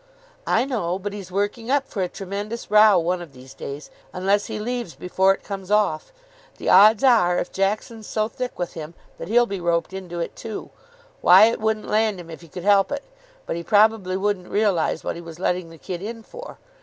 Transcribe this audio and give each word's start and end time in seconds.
"I 0.47 0.65
know. 0.65 0.97
But 0.97 1.13
he's 1.13 1.31
working 1.31 1.69
up 1.69 1.87
for 1.87 2.01
a 2.01 2.09
tremendous 2.09 2.71
row 2.71 2.97
one 2.97 3.21
of 3.21 3.33
these 3.33 3.53
days, 3.53 3.91
unless 4.13 4.47
he 4.47 4.57
leaves 4.59 4.95
before 4.95 5.31
it 5.35 5.43
comes 5.43 5.69
off. 5.69 6.11
The 6.57 6.69
odds 6.69 7.03
are, 7.03 7.37
if 7.37 7.51
Jackson's 7.51 8.07
so 8.07 8.27
thick 8.27 8.57
with 8.57 8.73
him, 8.73 8.95
that 9.19 9.27
he'll 9.27 9.45
be 9.45 9.61
roped 9.61 9.93
into 9.93 10.19
it 10.19 10.35
too. 10.35 10.71
Wyatt 11.21 11.59
wouldn't 11.61 11.87
land 11.87 12.19
him 12.19 12.31
if 12.31 12.41
he 12.41 12.47
could 12.47 12.63
help 12.63 12.91
it, 12.91 13.03
but 13.45 13.55
he 13.55 13.61
probably 13.61 14.17
wouldn't 14.17 14.47
realise 14.49 15.03
what 15.03 15.15
he 15.17 15.21
was 15.21 15.37
letting 15.37 15.69
the 15.69 15.77
kid 15.77 16.01
in 16.01 16.23
for. 16.23 16.57